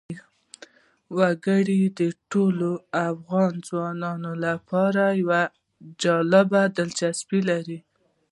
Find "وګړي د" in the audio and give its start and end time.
1.17-2.01